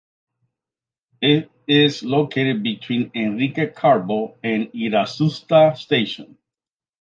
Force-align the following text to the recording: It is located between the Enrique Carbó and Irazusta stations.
It 1.21 1.51
is 1.67 2.01
located 2.01 2.63
between 2.63 3.11
the 3.13 3.19
Enrique 3.21 3.71
Carbó 3.71 4.35
and 4.43 4.71
Irazusta 4.73 5.77
stations. 5.77 6.39